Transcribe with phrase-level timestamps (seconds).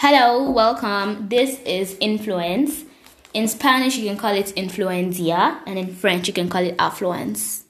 [0.00, 1.28] Hello, welcome.
[1.28, 2.84] This is Influence.
[3.34, 7.64] In Spanish, you can call it influencia, and in French, you can call it affluence.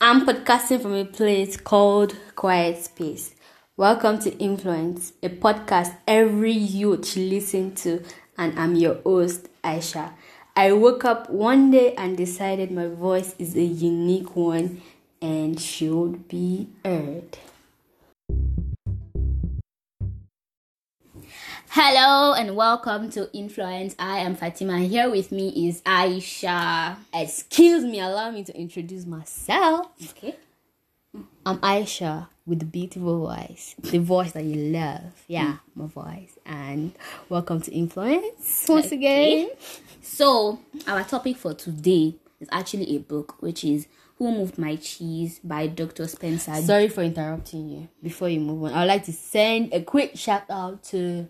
[0.00, 3.34] I'm podcasting from a place called Quiet Space.
[3.76, 8.04] Welcome to Influence, a podcast every youth listen to,
[8.38, 10.12] and I'm your host, Aisha.
[10.54, 14.82] I woke up one day and decided my voice is a unique one
[15.20, 17.38] and should be heard.
[21.76, 23.96] Hello and welcome to Influence.
[23.98, 24.78] I am Fatima.
[24.78, 26.96] Here with me is Aisha.
[27.12, 29.88] Excuse me, allow me to introduce myself.
[30.10, 30.36] Okay.
[31.44, 35.24] I'm Aisha with the beautiful voice, the voice that you love.
[35.26, 35.58] Yeah, mm.
[35.74, 36.38] my voice.
[36.46, 36.92] And
[37.28, 38.94] welcome to Influence once Okay.
[38.94, 39.50] again.
[40.00, 43.88] So, our topic for today is actually a book, which is
[44.18, 46.06] Who Moved My Cheese by Dr.
[46.06, 46.54] Spencer.
[46.54, 47.88] Sorry for interrupting you.
[48.00, 51.28] Before you move on, I'd like to send a quick shout out to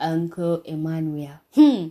[0.00, 1.40] Uncle Emmanuel.
[1.54, 1.88] Hmm.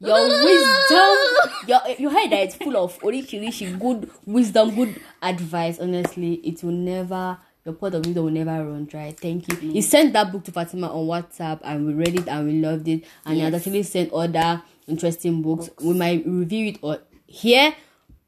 [0.00, 1.16] Your wisdom,
[1.68, 5.78] your your head is full of orikirishi, good wisdom, good advice.
[5.78, 9.12] Honestly, it will never, your pot of wisdom will never run dry.
[9.12, 9.70] Thank you.
[9.70, 12.88] He sent that book to Fatima on WhatsApp, and we read it and we loved
[12.88, 13.04] it.
[13.24, 15.70] And he has actually sent other interesting books.
[15.80, 17.72] We might review it or here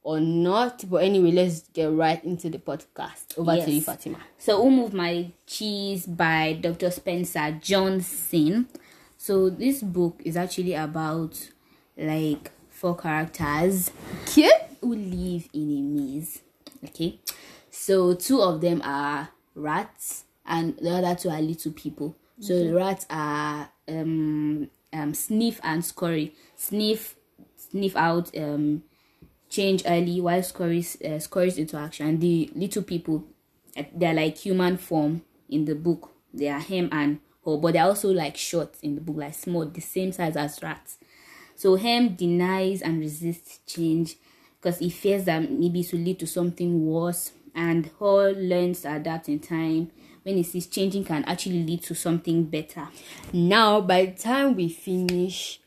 [0.05, 3.37] or not, but anyway, let's get right into the podcast.
[3.37, 4.19] Over to you, Fatima.
[4.39, 6.91] So, Who Moved My Cheese by Dr.
[6.93, 8.69] Spencer Johnson.
[9.25, 11.49] So, this book is actually about
[11.97, 13.91] like four characters
[14.27, 14.53] Cute.
[14.83, 16.43] who live in a maze.
[16.85, 17.21] Okay,
[17.71, 22.15] so two of them are rats, and the other two are little people.
[22.39, 26.35] So the rats are um um sniff and scurry.
[26.55, 27.17] Sniff
[27.57, 28.83] sniff out um
[29.49, 32.19] change early while scurries uh, scurries into action.
[32.21, 33.25] The little people
[33.75, 36.11] uh, they're like human form in the book.
[36.35, 39.67] They are Hem and Haw, but they're also like short in the book, like small,
[39.67, 40.99] the same size as rats.
[41.57, 44.17] So Hem denies and resists change
[44.61, 47.33] because he fears that maybe it will lead to something worse.
[47.55, 49.91] And Haw learns to adapt in time
[50.25, 52.89] when he sees changing can actually lead to something better.
[53.33, 55.61] Now, by the time we finish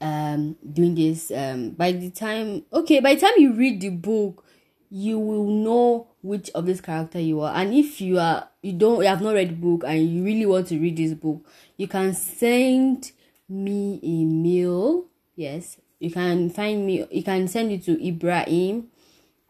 [0.00, 4.44] um doing this, um by the time okay, by the time you read the book,
[4.90, 7.54] you will know which of this character you are.
[7.54, 10.46] And if you are you don't you have not read the book and you really
[10.46, 11.46] want to read this book,
[11.76, 13.12] you can send
[13.48, 15.06] me a mail.
[15.36, 18.88] Yes, you can find me you can send it to Ibrahim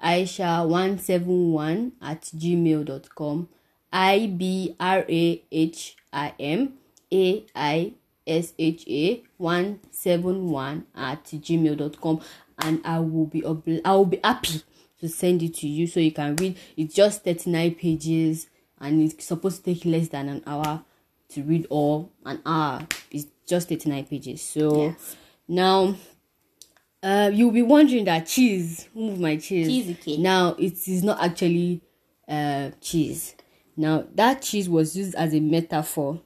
[0.03, 3.49] Aisha171 at gmail.com.
[3.93, 6.75] I B R A H I M
[7.13, 7.93] A I
[8.27, 12.21] S H A 171 at gmail.com.
[12.63, 14.63] And I will be obli- I will be happy
[15.01, 16.57] to send it to you so you can read.
[16.77, 18.49] It's just 39 pages
[18.81, 20.83] and it's supposed to take less than an hour
[21.31, 22.13] to read all.
[22.25, 24.43] An hour is just 39 pages.
[24.43, 25.17] So Yes.
[25.49, 25.95] now
[27.03, 29.69] uh, you'll be wondering that cheese, who moved my cheese?
[30.19, 31.83] Now it is not actually
[32.29, 33.35] uh cheese.
[33.77, 36.21] Now that cheese was used as a metaphor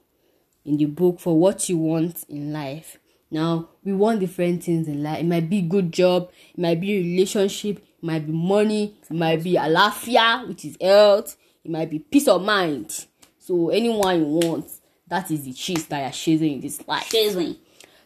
[0.65, 2.97] in the book for what you want in life.
[3.31, 5.19] Now we want different things in life.
[5.19, 9.43] It might be good job, it might be a relationship, might be money, it might
[9.43, 13.05] be alafia, which is health, it might be peace of mind.
[13.39, 14.69] So anyone you want,
[15.07, 17.09] that is the cheese that you're chasing in this life.
[17.09, 17.57] Chasing.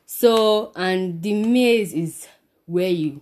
[0.06, 2.28] So, and the maze is
[2.66, 3.22] where you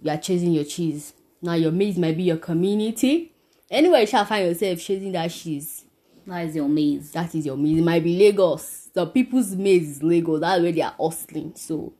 [0.00, 1.14] you are chasing your cheese.
[1.40, 3.32] Now, your maze might be your community.
[3.70, 5.84] Anywhere you shall find yourself chasing that cheese,
[6.26, 7.10] That is your maze.
[7.12, 7.78] that is your maze.
[7.78, 8.90] It might be Lagos.
[8.92, 10.40] The people's maze is Lagos.
[10.40, 11.54] That's where they are hustling.
[11.56, 11.92] So,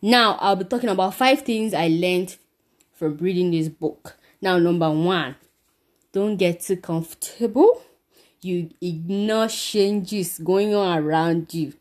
[0.00, 2.36] now I'll be talking about five things I learned
[3.02, 4.16] from reading this book.
[4.40, 5.34] Now, number one,
[6.12, 7.82] don't get too comfortable.
[8.40, 11.72] You ignore changes going on around you.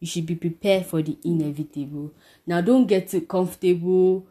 [0.00, 2.12] You should be prepared for the inevitable.
[2.46, 4.26] Now, don't get too comfortable.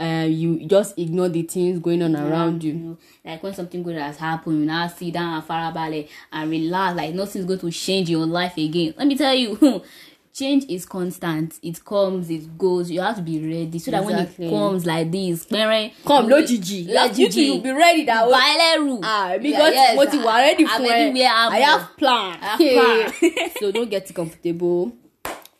[0.00, 2.72] Uh, you just ignore the things going on around you.
[2.72, 6.96] know, like when something good has happened, you now sit down and farabale and relax,
[6.96, 8.94] like nothing's going to change your life again.
[8.96, 9.82] Let me tell you,
[10.36, 11.58] change is constant.
[11.62, 12.90] It comes, it goes.
[12.90, 14.46] You have to be ready so that Exactly.
[14.48, 16.88] when it comes like this, pẹ́rẹ́, Come, lójijì.
[16.88, 18.34] You have- you be ready that way.
[18.34, 19.00] Báyẹ̀lẹ́rù.
[19.02, 21.26] Ah, because Yeah, yes, mo ti wà ready fún ẹ.
[21.50, 22.38] I have plan.
[22.40, 23.50] I have plan.
[23.60, 24.92] so don't get too comfortable.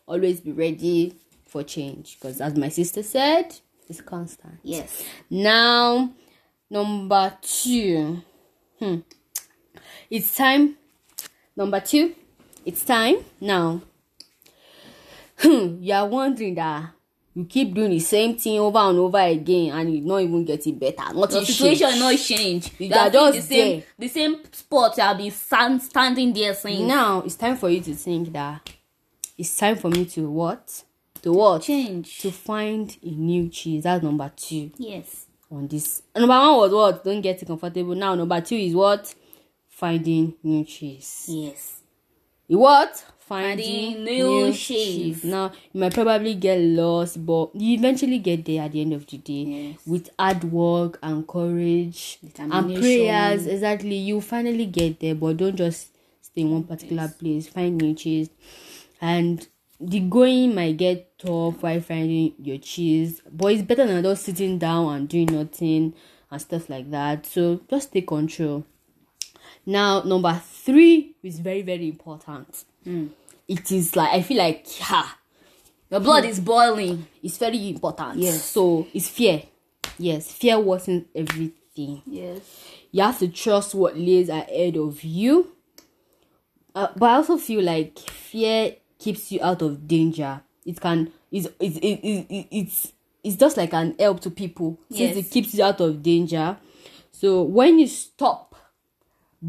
[0.06, 1.14] Always be ready
[1.46, 2.18] for change.
[2.20, 3.46] Because as my sister said,
[3.88, 4.58] it's constant.
[4.62, 5.02] Yes.
[5.30, 6.10] Now,
[6.70, 8.22] number two.
[8.78, 8.96] Hmm.
[10.10, 10.76] It's time.
[11.56, 12.14] Number two.
[12.66, 13.80] It's time now.
[15.38, 15.78] Hmm.
[15.80, 16.90] You are wondering that
[17.36, 20.78] you keep doing the same thing over and over again and you not even getting
[20.78, 21.12] better.
[21.12, 22.00] Nothing the situation change.
[22.00, 22.70] not change.
[22.78, 23.86] You you are just the same there.
[23.98, 27.82] the same spot you have been stand, standing there saying now it's time for you
[27.82, 28.72] to think that
[29.36, 30.84] it's time for me to what?
[31.22, 31.62] To what?
[31.62, 32.20] change.
[32.20, 33.82] To find a new cheese.
[33.82, 34.70] That's number two.
[34.78, 35.26] Yes.
[35.50, 36.02] On this.
[36.14, 37.04] Number one was what?
[37.04, 37.94] Don't get it comfortable.
[37.94, 39.14] Now number two is what?
[39.68, 41.26] Finding new cheese.
[41.28, 41.80] Yes.
[42.48, 43.04] You what?
[43.26, 45.24] Finding new cheese.
[45.24, 49.04] Now you might probably get lost, but you eventually get there at the end of
[49.06, 49.32] the day
[49.72, 49.86] Yes.
[49.86, 53.46] with hard work and courage and prayers.
[53.46, 55.88] Exactly, you finally get there, but don't just
[56.22, 57.48] stay in one particular place.
[57.48, 58.30] Find new cheese,
[59.00, 59.46] and
[59.80, 64.56] the going might get tough while finding your cheese, but it's better than just sitting
[64.58, 65.94] down and doing nothing
[66.30, 67.26] and stuff like that.
[67.26, 68.64] So just take control.
[69.66, 72.64] Now, number three is very, very important.
[73.48, 75.18] It is like I feel like ha,
[75.90, 78.18] your blood is boiling it's very important.
[78.18, 78.44] Yes.
[78.44, 79.42] So it's fear.
[79.98, 82.02] Yes, fear wasn't everything.
[82.06, 82.40] yes
[82.92, 85.52] You have to trust what lays ahead of you.
[86.74, 90.42] Uh, but I also feel like fear keeps you out of danger.
[90.64, 92.92] It can it's it's it, it, it, it's
[93.24, 95.26] it's just like an help to people since Yes.
[95.26, 96.56] it keeps you out of danger.
[97.12, 98.55] So when you stop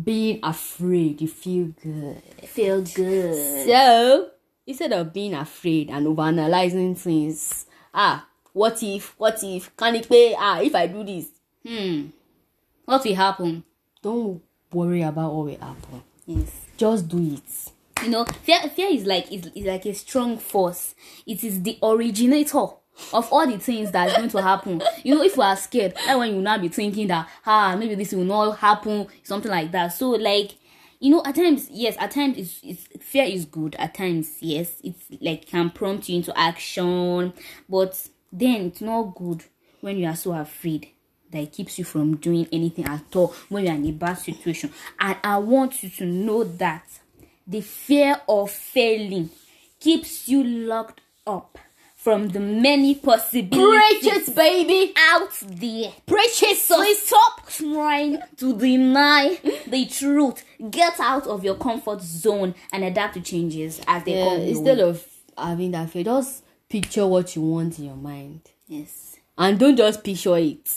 [0.04, 2.22] being afraid, you feel good.
[2.46, 4.30] feel good So
[4.66, 10.36] instead of being afraid and overanalyzing things, ah, what if, what if, can it pay?
[10.38, 11.28] Ah, if I do this,
[11.66, 12.08] hmm
[12.86, 13.64] what will happen
[14.02, 14.42] don't
[14.72, 16.04] worry about what will happen.
[16.26, 18.04] yes Just do it.
[18.04, 20.96] you know fear fear is like is, is like a strong force
[21.26, 22.66] it is the originator
[23.14, 24.82] of all the things that is going to happen.
[25.04, 27.96] You know if you are scared that when you now be thinking that ah maybe
[27.96, 29.90] this will not happen something like that.
[29.90, 30.56] So like
[31.00, 33.76] you know at times yes at times it's, it's fear is good.
[33.76, 37.34] At times yes it's like can prompt you into action.
[37.70, 39.44] But then it's not good
[39.82, 40.90] when you are so afraid
[41.32, 44.72] that it keeps you from doing anything at all when you're in a bad situation.
[45.00, 46.86] And i want you to know that
[47.46, 49.30] the fear of failing
[49.80, 51.58] keeps you locked up
[51.98, 54.94] from the many possibilities baby.
[55.12, 55.92] out there.
[56.06, 60.44] Preach it, So stop trying to deny the truth.
[60.70, 64.42] Get out of your comfort zone and adapt to changes as they Yeah, come.
[64.42, 65.04] instead of
[65.38, 68.42] having that fear, just picture what you want in your mind.
[68.68, 70.70] yes, And don't just picture it.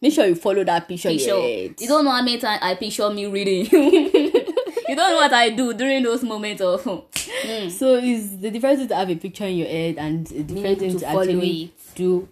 [0.00, 1.08] Make sure you follow that picture.
[1.10, 1.30] picture.
[1.36, 3.66] You don't know how many times I picture me reading.
[4.88, 6.84] you don't know what I do during those moments of.
[7.44, 7.68] Hmm.
[7.68, 10.80] So is the difference is to have a picture in your head and the difference
[10.80, 11.94] Meaning is to actually it.
[11.96, 12.28] do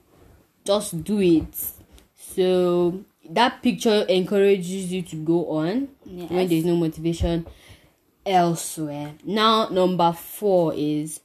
[0.64, 1.54] just do it.
[2.16, 7.46] So that picture encourages you to go on when there's no motivation
[8.24, 9.14] elsewhere.
[9.24, 11.20] Now number four is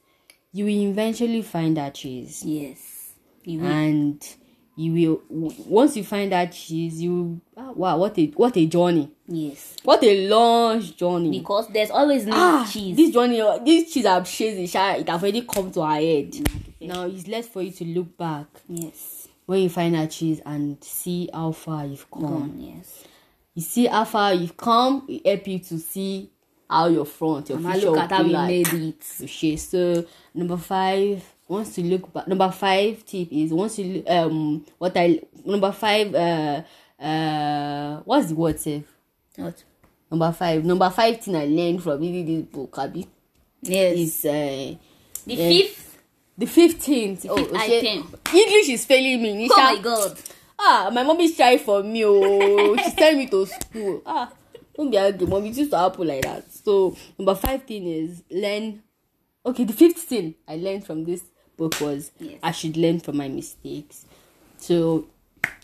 [0.52, 2.42] you will eventually find that cheese.
[2.44, 3.12] Yes.
[3.44, 3.66] You will.
[3.66, 4.34] And
[4.80, 9.10] you will once you find that cheese you ah, wow what a what a journey.
[9.28, 9.76] yes.
[9.84, 11.38] What a long journey.
[11.38, 12.96] Because there's always new ah, cheese.
[12.96, 16.34] This journey, this cheese I've chasing, sha, it have already come to our head.
[16.80, 19.28] Now it's left for you to look back yes.
[19.46, 22.22] when you find that cheese and see how far you've come.
[22.22, 22.54] Gone.
[22.58, 23.04] Yes.
[23.54, 26.30] You see how far you've come, it help you to see
[26.68, 28.48] how your front, your And future look at how we like.
[28.48, 29.04] made it.
[29.22, 30.04] Okay, so
[30.34, 35.20] number five, once you look back, number five tip is once you um what I
[35.44, 36.62] number five uh
[37.02, 38.84] uh what's the word safe?
[39.36, 39.64] What?
[40.10, 43.06] Number five, number five thing I learned from reading this book, Abi,
[43.62, 43.98] Yes.
[43.98, 44.74] is uh
[45.26, 45.48] the yeah.
[45.48, 45.86] fifth.
[46.38, 47.26] The fifteenth.
[47.28, 47.90] Oh, fifth okay.
[47.98, 48.14] item.
[48.32, 49.46] English is failing me.
[49.46, 49.52] Nisha.
[49.52, 50.18] Oh my god.
[50.58, 52.04] Ah, my mom is trying for me.
[52.04, 54.02] Oh, she sent me to school.
[54.06, 54.32] Ah,
[54.74, 55.44] don't be angry, mom.
[55.44, 56.50] It used to happen like that.
[56.52, 58.82] So number five thing is learn.
[59.44, 61.22] Okay, the fifth thing I learned from this
[61.60, 62.38] book was Yes.
[62.42, 64.06] I should learn from my mistakes.
[64.58, 65.06] So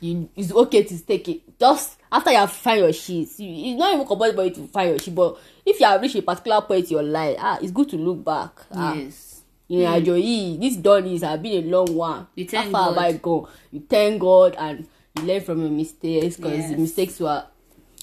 [0.00, 3.40] you, it's okay to take it just after you have find your sheets.
[3.40, 6.22] You, it's not even compulsory to find your sheet, but if you have reached a
[6.22, 8.52] particular point in your life, ah, it's good to look back.
[8.72, 9.32] Ah, Yes.
[9.70, 13.02] ìrìn àjò yìí this journey has been a long one You thank how far God.
[13.02, 14.86] have I gone you thank God and
[15.16, 17.42] you learn from your mistakes because the mistakes were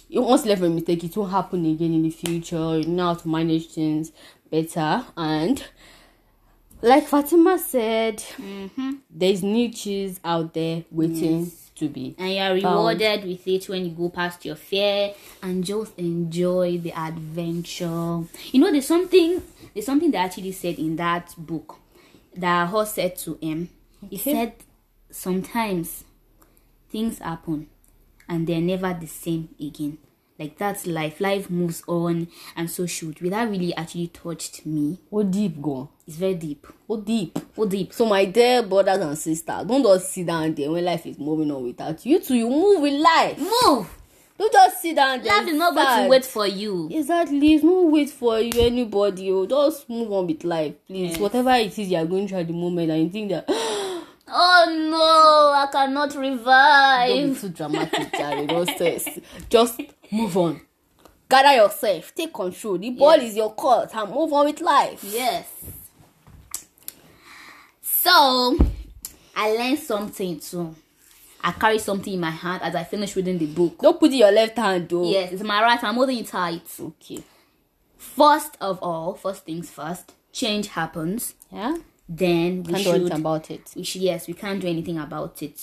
[0.10, 2.88] you once you learn from a mistake it won't happen again in the future you
[2.88, 4.12] know how to manage things
[4.52, 5.64] better and
[6.84, 8.92] like Fatima said Mm-hmm.
[9.10, 13.86] there's new cheese out there waiting to be and you are rewarded with it when
[13.86, 18.22] you go past your fear and just enjoy the adventure.
[18.52, 19.42] You know there's something
[19.74, 21.78] there's something they actually said in that book
[22.36, 23.70] that horse said to him.
[24.10, 24.54] He said
[25.10, 26.04] sometimes
[26.92, 27.68] things happen
[28.30, 29.98] and they're never the same again
[30.40, 31.22] Like that's life.
[31.22, 33.30] Life moves on, and so should we.
[33.30, 35.00] That really actually touched me.
[35.10, 35.90] What deep go?
[36.08, 36.68] It's very deep.
[36.88, 37.38] What deep?
[37.56, 37.94] What deep?
[37.94, 41.52] So my dear brothers and sisters, don't just sit down there when life is moving
[41.52, 42.14] on without you.
[42.14, 43.38] You too, you move with life.
[43.40, 43.88] Move.
[44.38, 45.38] Don't just sit down there.
[45.38, 46.90] Life is not going to wait for you.
[46.92, 49.32] Exactly, it's no wait for you anybody.
[49.32, 51.12] Oh, just move on with life, please.
[51.12, 51.20] Yes.
[51.20, 53.46] Whatever it is you are going through at the moment, and you think that
[54.36, 57.40] Oh no, I cannot don't be revive.
[57.40, 58.12] too dramatic.
[58.48, 59.20] Don't stress.
[59.48, 59.80] Just
[60.14, 60.62] move on.
[61.30, 62.14] Gather yourself.
[62.14, 62.78] Take control.
[62.78, 63.32] The ball Yes.
[63.32, 65.04] is your court, and move on with life.
[65.04, 65.48] Yes.
[67.82, 68.58] So,
[69.36, 70.76] I learned something too.
[71.44, 73.78] I carry something in my hand as I finish reading the book.
[73.80, 75.10] Don't put it in your left hand, though.
[75.10, 75.84] Yes, it's my right.
[75.84, 76.62] I'm holding it tight.
[76.80, 77.22] Okay.
[77.98, 81.34] First of all, first things first, change happens.
[81.52, 81.76] Yeah.
[82.08, 83.72] Then we Can't do anything about it.
[83.76, 85.60] we should, yes, we can't do anything about it.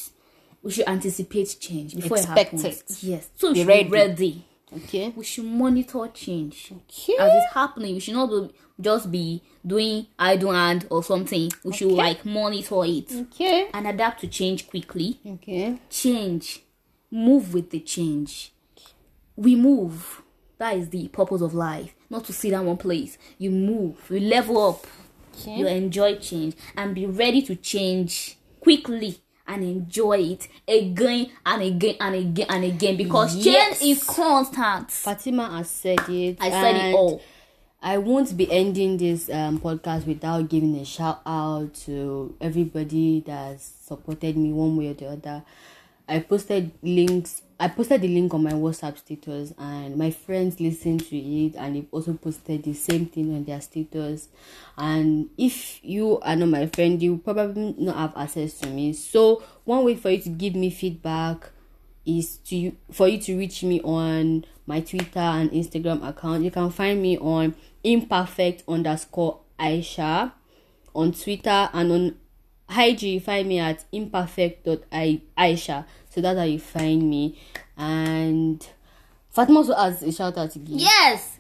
[0.62, 2.64] We should anticipate change before Expect it happens.
[2.64, 3.02] it.
[3.02, 3.85] Yes, so we Be should ready.
[3.85, 4.45] be ready.
[4.73, 5.12] Okay.
[5.17, 7.14] We should monitor change Okay.
[7.19, 7.95] as it's happening.
[7.95, 8.50] We should not be,
[8.81, 11.50] just be doing idle hand or something.
[11.64, 11.97] We should Okay.
[11.97, 13.69] like monitor it Okay.
[13.75, 15.19] and adapt to change quickly.
[15.26, 15.79] Okay.
[15.88, 16.62] Change,
[17.11, 18.52] move with the change.
[19.37, 20.23] We move.
[20.59, 21.95] That is the purpose of life.
[22.11, 23.17] Not to sit down one place.
[23.38, 23.97] You move.
[24.11, 24.87] You level up.
[25.47, 29.19] You enjoy change and be ready to change quickly
[29.52, 33.80] and enjoy it again and again and again and again because Yes.
[33.80, 34.90] change is constant.
[34.90, 36.37] Fatima has said it.
[36.40, 37.21] I said it all.
[37.83, 43.73] I won't be ending this um, podcast without giving a shout out to everybody that's
[43.83, 45.42] supported me one way or the other.
[46.07, 47.42] I posted links.
[47.61, 51.76] I posted the link on my WhatsApp status, and my friends listened to it, and
[51.76, 54.29] they've also posted the same thing on their status.
[54.79, 58.95] And if you are not my friend, you probably not have access to me.
[58.95, 61.50] So one way for you to give me feedback
[62.07, 66.43] is to for you to reach me on my Twitter and Instagram account.
[66.43, 70.33] You can find me on imperfect underscore Aisha
[70.95, 72.17] on Twitter and on
[72.75, 73.23] IG.
[73.23, 75.85] Find me at imperfect dot Aisha.
[76.11, 77.38] So that's how you find me.
[77.76, 78.64] And
[79.31, 80.81] Fatima also has a shout out to give.
[80.81, 81.38] Yes.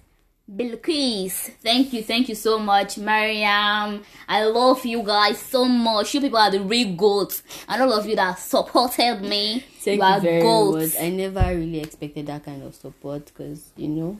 [0.52, 1.30] Bilquis,
[1.62, 4.02] thank you, thank you so much, Mariam.
[4.26, 6.12] I love you guys so much.
[6.12, 9.60] You people are the real goats, and all of you that supported me.
[9.60, 10.94] Thank you you, are very goats.
[10.96, 11.04] much.
[11.04, 14.18] I never really expected that kind of support because you know,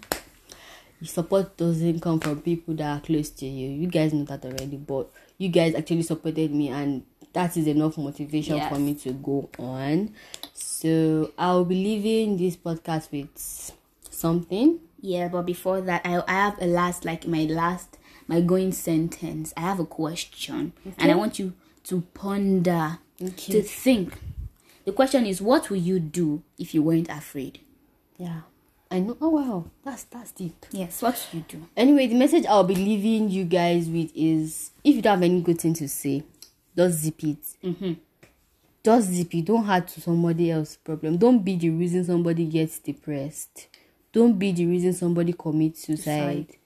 [1.02, 3.68] support doesn't come from people that are close to you.
[3.68, 7.02] You guys know that already, but you guys actually supported me, and
[7.32, 8.72] that is enough motivation Yes.
[8.72, 10.14] for me to go on.
[10.80, 13.28] So I'll be leaving this podcast with
[14.08, 14.80] something.
[15.02, 19.52] Yeah, but before that, I I have a last like my last my going sentence.
[19.58, 21.52] I have a question, and I want you
[21.84, 23.52] to ponder, Okay.
[23.52, 24.14] to think.
[24.86, 27.60] The question is, what would you do if you weren't afraid?
[28.16, 28.48] Yeah,
[28.90, 29.18] I know.
[29.20, 30.64] Oh wow, that's that's deep.
[30.72, 31.68] Yes, what you do?
[31.76, 35.42] Anyway, the message I'll be leaving you guys with is if you don't have any
[35.42, 36.24] good thing to say,
[36.74, 37.44] just zip it.
[37.62, 37.92] Mm-hmm.
[38.82, 39.44] Just zip it.
[39.44, 41.16] Don't add to somebody else's problem.
[41.18, 43.68] Don't be the reason somebody gets depressed.
[44.12, 46.56] Don't be the reason somebody commits suicide.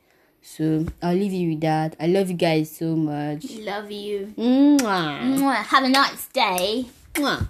[0.41, 1.97] So I'll leave you with that.
[1.99, 3.51] I love you guys so much.
[3.61, 4.33] Love you.
[4.37, 5.21] Mwah.
[5.39, 5.57] Mwah.
[5.65, 6.87] Have a nice day.
[7.15, 7.49] Mwah.